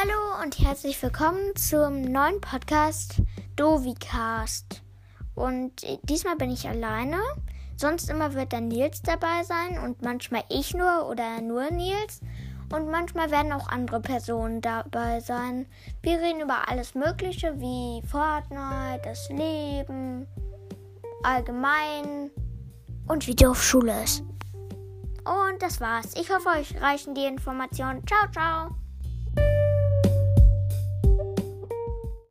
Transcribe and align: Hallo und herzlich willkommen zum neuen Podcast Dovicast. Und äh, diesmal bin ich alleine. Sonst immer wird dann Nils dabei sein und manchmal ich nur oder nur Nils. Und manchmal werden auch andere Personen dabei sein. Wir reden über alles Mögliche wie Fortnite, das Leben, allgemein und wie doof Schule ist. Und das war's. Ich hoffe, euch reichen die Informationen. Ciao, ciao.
Hallo 0.00 0.44
und 0.44 0.60
herzlich 0.60 1.02
willkommen 1.02 1.56
zum 1.56 2.02
neuen 2.02 2.40
Podcast 2.40 3.20
Dovicast. 3.56 4.82
Und 5.34 5.82
äh, 5.82 5.98
diesmal 6.04 6.36
bin 6.36 6.52
ich 6.52 6.68
alleine. 6.68 7.16
Sonst 7.76 8.08
immer 8.08 8.32
wird 8.34 8.52
dann 8.52 8.68
Nils 8.68 9.02
dabei 9.02 9.42
sein 9.42 9.76
und 9.82 10.02
manchmal 10.02 10.44
ich 10.50 10.72
nur 10.72 11.08
oder 11.08 11.40
nur 11.40 11.72
Nils. 11.72 12.20
Und 12.72 12.88
manchmal 12.88 13.32
werden 13.32 13.50
auch 13.50 13.66
andere 13.66 14.00
Personen 14.00 14.60
dabei 14.60 15.18
sein. 15.18 15.66
Wir 16.02 16.20
reden 16.20 16.42
über 16.42 16.68
alles 16.68 16.94
Mögliche 16.94 17.58
wie 17.58 18.06
Fortnite, 18.06 19.00
das 19.02 19.28
Leben, 19.30 20.28
allgemein 21.24 22.30
und 23.08 23.26
wie 23.26 23.34
doof 23.34 23.64
Schule 23.64 24.04
ist. 24.04 24.22
Und 25.24 25.60
das 25.60 25.80
war's. 25.80 26.14
Ich 26.14 26.30
hoffe, 26.30 26.50
euch 26.50 26.80
reichen 26.80 27.16
die 27.16 27.24
Informationen. 27.24 28.06
Ciao, 28.06 28.30
ciao. 28.30 28.87